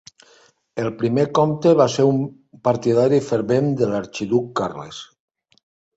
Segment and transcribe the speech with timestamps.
[0.83, 2.23] El primer comte va ser un
[2.69, 5.03] partidari fervent de l'Arxiduc Carles.